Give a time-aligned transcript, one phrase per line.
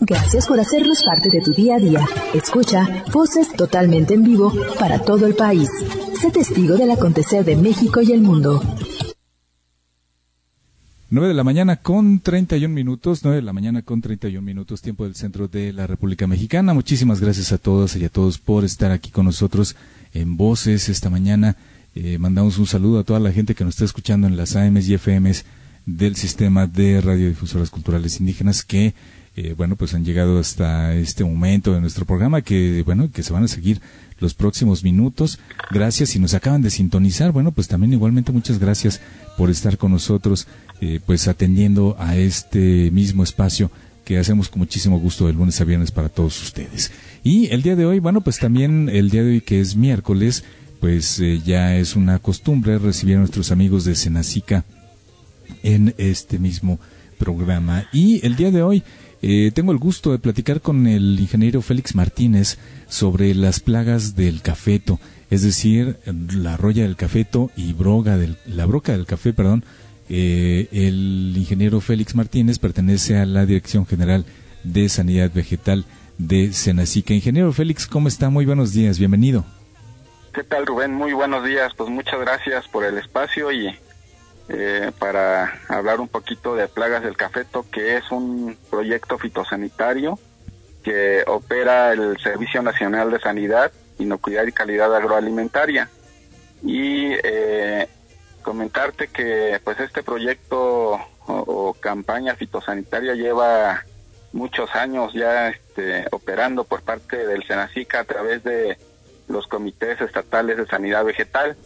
[0.00, 2.08] Gracias por hacernos parte de tu día a día.
[2.34, 5.70] Escucha voces totalmente en vivo para todo el país.
[6.20, 8.60] Sé testigo del acontecer de México y el mundo.
[11.10, 15.04] 9 de la mañana con 31 minutos, 9 de la mañana con 31 minutos, tiempo
[15.04, 16.74] del centro de la República Mexicana.
[16.74, 19.76] Muchísimas gracias a todas y a todos por estar aquí con nosotros
[20.12, 21.56] en Voces esta mañana.
[21.94, 24.88] Eh, mandamos un saludo a toda la gente que nos está escuchando en las AMs
[24.88, 25.44] y FMs
[25.86, 28.94] del sistema de radiodifusoras culturales indígenas que
[29.36, 33.32] eh, bueno pues han llegado hasta este momento de nuestro programa que bueno que se
[33.32, 33.80] van a seguir
[34.20, 35.38] los próximos minutos
[35.70, 39.00] gracias si nos acaban de sintonizar bueno pues también igualmente muchas gracias
[39.36, 40.46] por estar con nosotros
[40.80, 43.70] eh, pues atendiendo a este mismo espacio
[44.04, 46.92] que hacemos con muchísimo gusto de lunes a viernes para todos ustedes
[47.22, 50.44] y el día de hoy bueno pues también el día de hoy que es miércoles
[50.80, 54.64] pues eh, ya es una costumbre recibir a nuestros amigos de Senacica
[55.62, 56.78] en este mismo
[57.18, 57.88] programa.
[57.92, 58.82] Y el día de hoy
[59.26, 64.42] eh, tengo el gusto de platicar con el ingeniero Félix Martínez sobre las plagas del
[64.42, 69.64] cafeto, es decir, la roya del cafeto y broga del, la broca del café, perdón.
[70.10, 74.26] Eh, el ingeniero Félix Martínez pertenece a la Dirección General
[74.62, 75.86] de Sanidad Vegetal
[76.18, 77.14] de Senacica.
[77.14, 78.28] Ingeniero Félix, ¿cómo está?
[78.28, 79.46] Muy buenos días, bienvenido.
[80.34, 80.92] ¿Qué tal Rubén?
[80.92, 81.72] Muy buenos días.
[81.74, 83.74] Pues muchas gracias por el espacio y
[84.48, 90.18] eh, para hablar un poquito de Plagas del Cafeto, que es un proyecto fitosanitario
[90.82, 95.88] que opera el Servicio Nacional de Sanidad, Inocuidad y Calidad Agroalimentaria.
[96.62, 97.88] Y eh,
[98.42, 103.82] comentarte que pues este proyecto o, campaña fitosanitaria lleva
[104.32, 108.76] muchos años ya este, operando por parte del Senacica a través de
[109.28, 111.56] los comités estatales de sanidad vegetal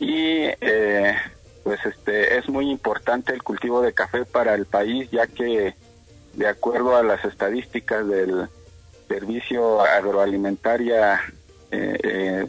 [0.00, 1.14] y eh,
[1.64, 5.74] pues este es muy importante el cultivo de café para el país ya que
[6.34, 8.48] de acuerdo a las estadísticas del
[9.08, 11.20] servicio agroalimentaria
[11.70, 12.48] eh, eh,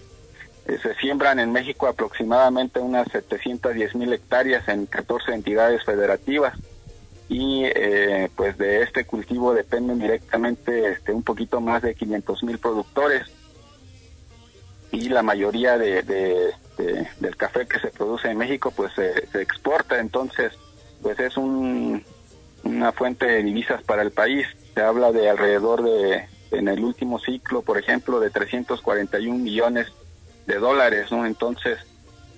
[0.82, 6.54] se siembran en México aproximadamente unas 710 mil hectáreas en 14 entidades federativas.
[7.28, 7.66] Y
[8.36, 13.24] pues de este cultivo dependen directamente este un poquito más de 500 mil productores.
[14.92, 16.54] Y la mayoría de,
[17.20, 20.00] del café que se produce en México pues se, exporta.
[20.00, 20.54] Entonces
[21.02, 22.04] pues es un,
[22.64, 24.48] una fuente de divisas para el país.
[24.74, 29.88] Se habla de alrededor de en el último ciclo por ejemplo de 341 millones
[30.48, 31.78] de dólares no entonces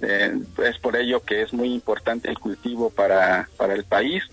[0.01, 4.23] eh, es por ello que es muy importante el cultivo para, para el país.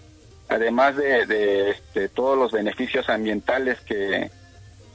[0.48, 4.30] Además de, de este, todos los beneficios ambientales que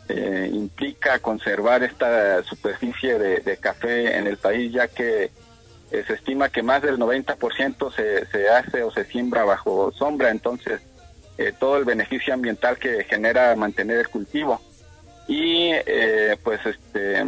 [0.10, 5.32] eh, implica conservar esta superficie de, café en el país, ya que
[5.92, 10.30] eh, se estima que más del 90% se, se hace o se siembra bajo sombra,
[10.30, 10.82] entonces
[11.38, 14.62] eh, todo el beneficio ambiental que genera mantener el cultivo.
[15.26, 15.72] Y
[16.44, 17.24] pues este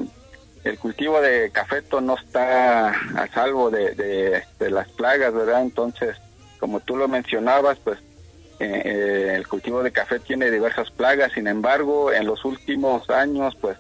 [0.66, 3.96] el cultivo de cafeto no está a salvo de,
[4.60, 5.62] de las plagas, ¿verdad?
[5.62, 6.18] Entonces,
[6.60, 8.00] como tú lo mencionabas, pues
[8.60, 13.78] eh, el cultivo de café tiene diversas plagas, sin embargo, en los últimos años, pues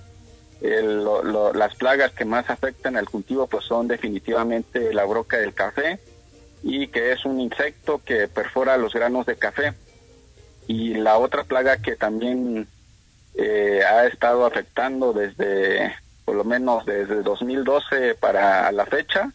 [0.61, 5.99] las plagas que más afectan al cultivo pues son definitivamente la broca del café
[6.63, 9.73] y que es un insecto que perfora los granos de café.
[10.67, 12.67] Y la otra plaga que también
[13.35, 15.93] eh, ha estado afectando desde,
[16.25, 19.31] por lo menos desde 2012 para la fecha,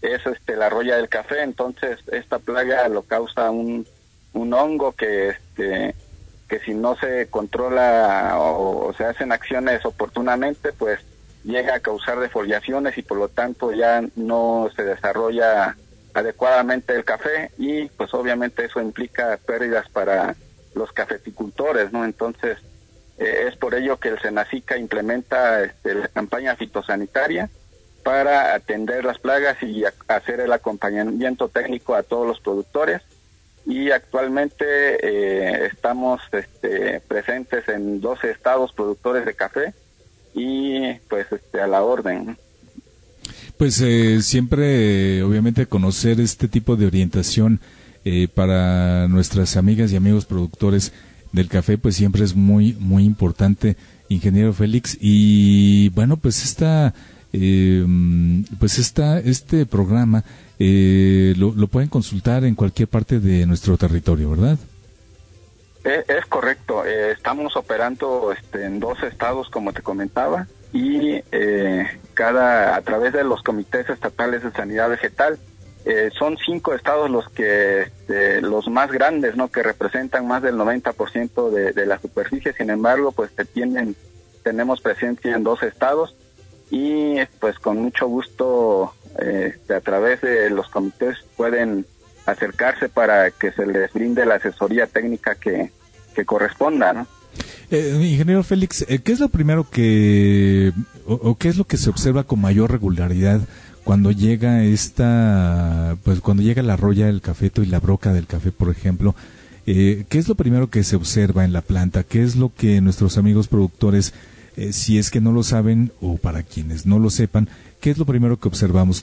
[0.00, 1.42] es este la roya del café.
[1.42, 3.86] Entonces, esta plaga lo causa un
[4.32, 5.94] un hongo que este
[6.48, 10.98] que si no se controla o, se hacen acciones oportunamente pues
[11.44, 15.76] llega a causar defoliaciones y por lo tanto ya no se desarrolla
[16.12, 20.34] adecuadamente el café y pues obviamente eso implica pérdidas para
[20.74, 22.58] los cafeticultores no entonces
[23.18, 27.48] eh, es por ello que el Senacica implementa este, la campaña fitosanitaria
[28.02, 33.02] para atender las plagas y hacer el acompañamiento técnico a todos los productores
[33.66, 39.74] y actualmente eh, estamos este, presentes en 12 estados productores de café
[40.34, 42.36] y pues este, a la orden.
[43.56, 47.60] Pues eh, siempre, obviamente, conocer este tipo de orientación
[48.04, 50.92] eh, para nuestras amigas y amigos productores
[51.32, 53.76] del café, pues siempre es muy, muy importante,
[54.08, 54.96] ingeniero Félix.
[55.00, 56.94] Y bueno, pues esta,
[57.32, 60.24] pues esta, este programa
[60.58, 64.58] eh, lo, pueden consultar en cualquier parte de nuestro territorio, ¿verdad?
[65.84, 66.84] Es, correcto.
[66.84, 73.14] Eh, estamos operando este, en dos estados, como te comentaba, y eh, cada a través
[73.14, 75.38] de los comités estatales de sanidad vegetal
[75.86, 79.48] eh, son cinco estados los que este, los más grandes, ¿no?
[79.48, 82.52] Que representan más del 90% de, de la superficie.
[82.52, 83.96] Sin embargo, pues se tienen,
[84.42, 86.14] tenemos presencia en dos estados
[86.70, 91.84] y pues con mucho gusto este, a través de los comités pueden
[92.26, 95.70] acercarse para que se les brinde la asesoría técnica que,
[96.14, 97.06] que corresponda, ¿no?
[97.70, 100.72] Eh, ingeniero Félix, eh, ¿qué es lo primero que,
[101.06, 103.40] o, qué es lo que se observa con mayor regularidad
[103.84, 108.50] cuando llega esta, pues cuando llega la roya del cafeto y la broca del café,
[108.50, 109.14] por ejemplo?
[109.66, 112.02] Eh, ¿Qué es lo primero que se observa en la planta?
[112.02, 114.14] ¿Qué es lo que nuestros amigos productores,
[114.72, 117.48] si es que no lo saben o para quienes no lo sepan,
[117.80, 119.02] qué es lo primero que observamos?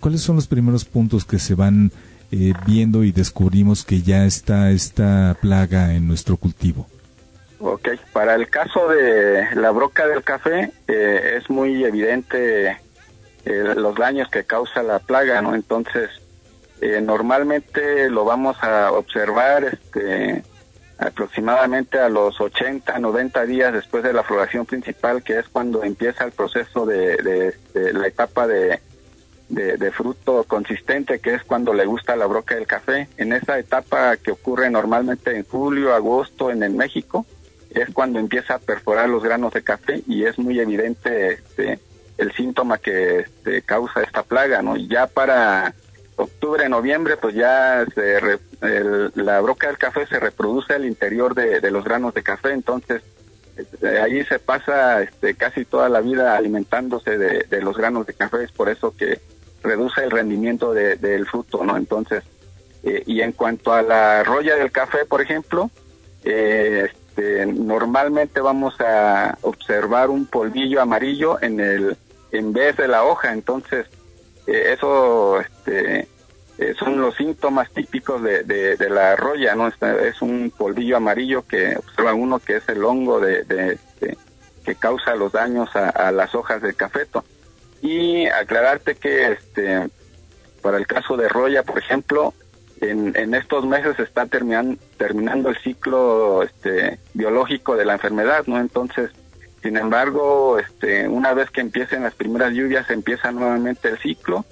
[0.00, 1.92] ¿Cuáles son los primeros puntos que se van
[2.66, 6.86] viendo y descubrimos que ya está esta plaga en nuestro cultivo?
[7.58, 12.76] Ok, para el caso de la broca del café eh, es muy evidente
[13.46, 15.54] eh, los daños que causa la plaga, ¿no?
[15.54, 16.10] Entonces,
[16.82, 20.42] eh, normalmente lo vamos a observar este,
[20.98, 26.24] aproximadamente a los 80, 90 días después de la floración principal, que es cuando empieza
[26.24, 28.80] el proceso de, la etapa de,
[29.48, 33.08] de, fruto consistente, que es cuando le gusta la broca del café.
[33.18, 37.26] En esa etapa que ocurre normalmente en julio, agosto en el México,
[37.70, 41.78] es cuando empieza a perforar los granos de café y es muy evidente este,
[42.16, 44.76] el síntoma que este, causa esta plaga, ¿no?
[44.76, 45.74] Y ya para
[46.16, 47.84] octubre, noviembre, pues ya
[49.14, 53.02] la broca del café se reproduce al interior de, los granos de café, entonces
[53.56, 58.44] este, ahí se pasa este, casi toda la vida alimentándose de, los granos de café,
[58.44, 59.20] es por eso que
[59.62, 61.76] reduce el rendimiento del fruto, ¿no?
[61.76, 62.24] Entonces,
[62.82, 65.70] eh, y en cuanto a la roya del café, por ejemplo,
[66.24, 71.96] eh, este, normalmente vamos a observar un polvillo amarillo en el
[72.32, 73.86] en vez de la hoja, entonces
[74.46, 76.08] eh, eso este,
[76.58, 79.68] eh, son los síntomas típicos de, de, la roya, ¿no?
[79.68, 83.78] Este, es un polvillo amarillo que observa uno que es el hongo de,
[84.64, 87.24] que causa los daños a, las hojas del cafeto.
[87.82, 89.88] Y aclararte que este
[90.62, 92.34] para el caso de roya, por ejemplo,
[92.80, 98.58] en, estos meses está terminan, terminando el ciclo este, biológico de la enfermedad, ¿no?
[98.58, 99.10] Entonces,
[99.66, 104.44] sin embargo, este, una vez que empiecen las primeras lluvias, empieza nuevamente el ciclo,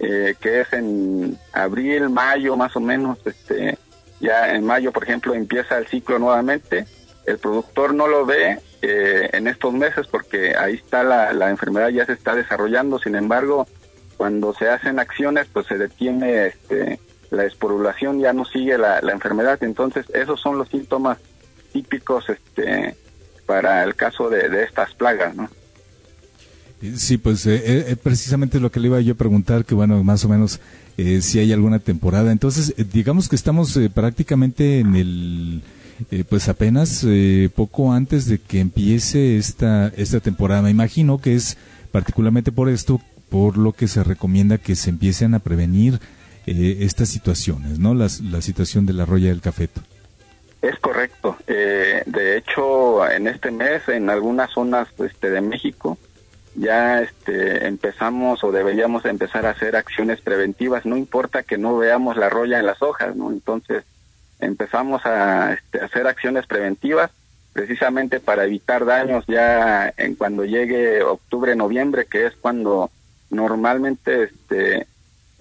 [0.00, 3.78] eh, que es en abril, mayo, más o menos, este,
[4.18, 6.84] ya en mayo, por ejemplo, empieza el ciclo nuevamente.
[7.26, 11.90] El productor no lo ve eh, en estos meses porque ahí está la, la enfermedad,
[11.90, 12.98] ya se está desarrollando.
[12.98, 13.68] Sin embargo,
[14.16, 16.98] cuando se hacen acciones, pues se detiene este,
[17.30, 19.62] la esporulación ya no sigue la, enfermedad.
[19.62, 21.18] Entonces, esos son los síntomas
[21.72, 22.96] típicos este,
[23.46, 25.48] para el caso de, estas plagas, ¿no?
[26.96, 30.24] Sí, pues eh, eh, precisamente lo que le iba yo a preguntar, que bueno, más
[30.24, 30.60] o menos
[30.98, 32.32] eh, si hay alguna temporada.
[32.32, 35.62] Entonces, digamos que estamos prácticamente en el,
[36.28, 37.06] pues apenas
[37.54, 40.62] poco antes de que empiece esta, esta temporada.
[40.62, 41.56] Me imagino que es
[41.90, 43.00] particularmente por esto,
[43.30, 45.98] por lo que se recomienda que se empiecen a prevenir
[46.46, 47.92] eh, estas situaciones, ¿no?
[47.92, 49.80] la situación de la roya del cafeto.
[50.62, 51.36] Es correcto.
[51.46, 55.98] Eh, de hecho, en este mes, en algunas zonas este, de México,
[56.54, 60.86] ya este, empezamos o deberíamos empezar a hacer acciones preventivas.
[60.86, 63.30] No importa que no veamos la roya en las hojas, ¿no?
[63.30, 63.84] Entonces,
[64.40, 67.10] empezamos a este, hacer acciones preventivas
[67.52, 72.90] precisamente para evitar daños ya en cuando llegue octubre, noviembre, que es cuando
[73.30, 74.86] normalmente este,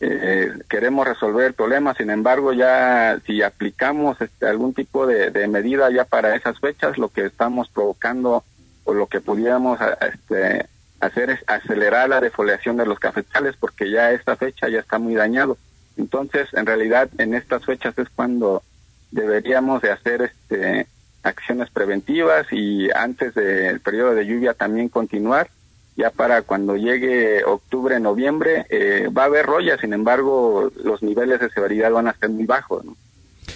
[0.02, 5.90] eh, queremos resolver el problema, sin embargo ya si aplicamos este, algún tipo de, medida
[5.90, 8.44] ya para esas fechas, lo que estamos provocando
[8.84, 10.68] o lo que pudiéramos este,
[11.00, 15.16] hacer es acelerar la defoliación de los cafetales porque ya esta fecha ya está muy
[15.16, 15.58] dañado.
[15.98, 18.64] Entonces, en realidad, en estas fechas es cuando
[19.12, 20.88] deberíamos de hacer este,
[21.24, 25.50] acciones preventivas y antes del periodo de lluvia también continuar
[25.96, 31.40] ya para cuando llegue octubre, noviembre, eh, va a haber roya, sin embargo, los niveles
[31.40, 32.84] de severidad van a ser muy bajos.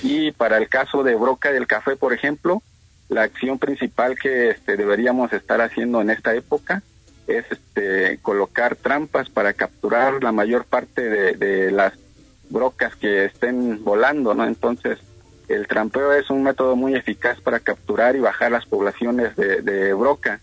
[0.01, 2.61] Y para el caso de broca del café, por ejemplo,
[3.09, 6.81] la acción principal que este, deberíamos estar haciendo en esta época
[7.27, 11.93] es este, colocar trampas para capturar la mayor parte de, las
[12.49, 14.45] brocas que estén volando, ¿no?
[14.45, 14.99] Entonces,
[15.47, 19.93] el trampeo es un método muy eficaz para capturar y bajar las poblaciones de, de
[19.93, 20.39] broca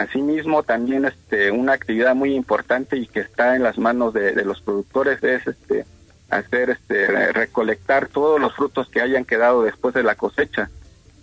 [0.00, 4.60] Asimismo, también este, una actividad muy importante y que está en las manos de, los
[4.62, 5.84] productores es este,
[6.30, 10.70] hacer este, recolectar todos los frutos que hayan quedado después de la cosecha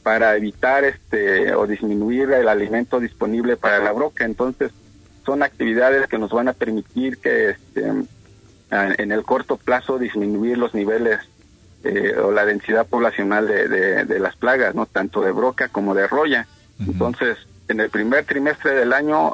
[0.03, 4.25] para evitar este o disminuir el alimento disponible para la broca.
[4.25, 4.71] Entonces,
[5.25, 7.83] son actividades que nos van a permitir que este,
[8.69, 11.19] en el corto plazo disminuir los niveles
[11.83, 16.07] eh, o la densidad poblacional de, de, las plagas, no tanto de broca como de
[16.07, 16.47] roya.
[16.79, 19.33] Entonces, en el primer trimestre del año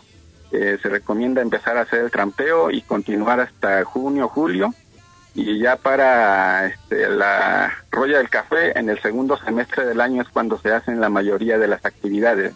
[0.52, 4.74] eh, se recomienda empezar a hacer el trampeo y continuar hasta junio, julio.
[5.36, 10.30] Y ya para este, la roya del café, en el segundo semestre del año es
[10.30, 12.54] cuando se hacen la mayoría de las actividades.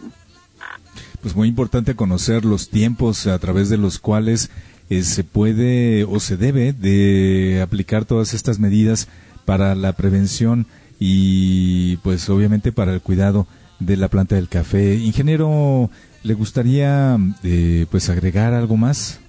[1.21, 4.51] Pues muy importante conocer los tiempos a través de los cuales
[4.91, 9.07] eh, se puede o se debe de aplicar todas estas medidas
[9.43, 10.67] para la prevención
[10.99, 13.47] y pues obviamente para el cuidado
[13.79, 14.95] de la planta del café.
[14.95, 15.89] Ingeniero,
[16.23, 19.19] ¿le gustaría eh, pues agregar algo más?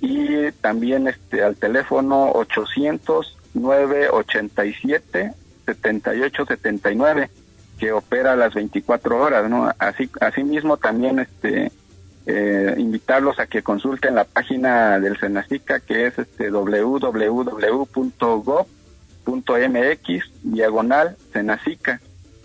[0.00, 5.32] y también este al teléfono 800 987
[5.66, 7.30] 7879
[7.78, 9.70] que opera las 24 horas, ¿no?
[9.78, 11.70] Así asimismo también este
[12.26, 17.12] eh, invitarlos a que consulten la página del Senacica que es este www.gov.mx
[20.42, 22.00] diagonal Senacica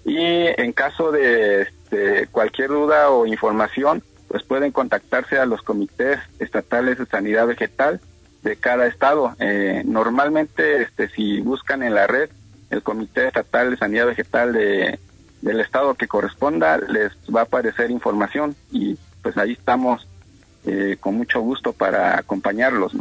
[0.06, 6.20] y en caso de este, cualquier duda o información pues pueden contactarse a los comités
[6.40, 8.02] estatales de sanidad vegetal
[8.42, 9.36] de cada estado.
[9.40, 12.30] Eh, normalmente este, si buscan en la red
[12.72, 15.00] el comité estatal de sanidad vegetal de,
[15.42, 20.08] del estado que corresponda les va a aparecer información y pues ahí estamos
[20.66, 22.94] eh, con mucho gusto para acompañarlos.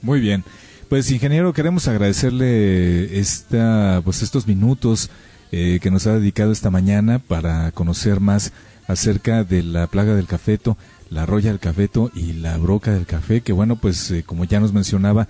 [0.00, 0.44] Muy bien.
[0.88, 5.10] Pues ingeniero, queremos agradecerle esta, pues estos minutos
[5.52, 8.52] eh, que nos ha dedicado esta mañana para conocer más
[8.86, 10.76] acerca de la plaga del cafeto,
[11.10, 14.60] la roya del cafeto y la broca del café, que bueno, pues eh, como ya
[14.60, 15.28] nos mencionaba,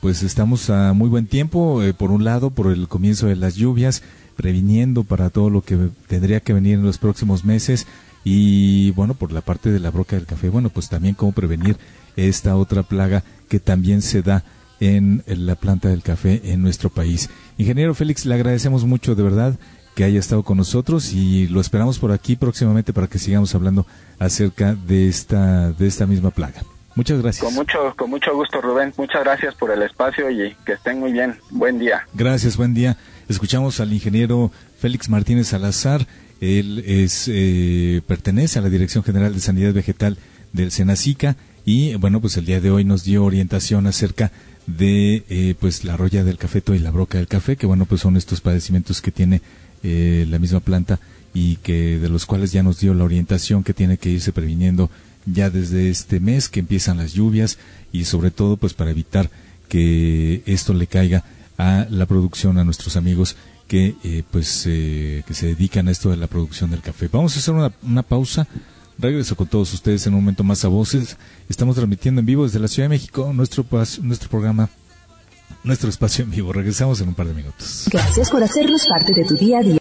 [0.00, 4.02] pues estamos a muy buen tiempo, por un lado, por el comienzo de las lluvias,
[4.36, 7.88] previniendo para todo lo que tendría que venir en los próximos meses,
[8.24, 11.76] y bueno, por la parte de la broca del café, bueno, pues también cómo prevenir
[12.16, 14.44] esta otra plaga que también se da
[14.86, 17.30] en la planta del café en nuestro país.
[17.58, 19.58] Ingeniero Félix, le agradecemos mucho de verdad
[19.94, 23.86] que haya estado con nosotros y lo esperamos por aquí próximamente para que sigamos hablando
[24.18, 26.62] acerca de esta de esta misma plaga.
[26.96, 27.44] Muchas gracias.
[27.44, 28.92] Con mucho con mucho gusto, Rubén.
[28.96, 31.36] Muchas gracias por el espacio y que estén muy bien.
[31.50, 32.06] Buen día.
[32.14, 32.96] Gracias, buen día.
[33.28, 36.06] Escuchamos al ingeniero Félix Martínez Salazar
[36.40, 40.18] él es, eh, pertenece a la Dirección General de Sanidad Vegetal
[40.52, 44.32] del Senacica y bueno, pues el día de hoy nos dio orientación acerca de
[44.78, 48.16] eh, pues la roya del cafeto y la broca del café, que bueno, pues son
[48.16, 49.42] estos padecimientos que tiene
[49.82, 50.98] eh, la misma planta
[51.34, 54.90] y que de los cuales ya nos dio la orientación que tiene que irse previniendo
[55.26, 57.58] ya desde este mes que empiezan las lluvias
[57.92, 59.30] y sobre todo pues para evitar
[59.68, 61.24] que esto le caiga
[61.58, 63.36] a la producción a nuestros amigos
[63.68, 67.08] que eh, pues eh, que se dedican a esto de la producción del café.
[67.10, 68.46] Vamos a hacer una, una pausa.
[68.98, 71.16] Regreso con todos ustedes en un momento más a voces.
[71.48, 73.64] Estamos transmitiendo en vivo desde la Ciudad de México nuestro
[74.02, 74.70] nuestro programa,
[75.64, 76.52] nuestro espacio en vivo.
[76.52, 77.88] Regresamos en un par de minutos.
[77.90, 79.72] Gracias por hacernos parte de tu día a día.